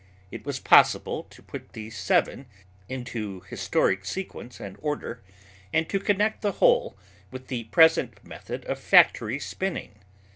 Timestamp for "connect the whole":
5.99-6.97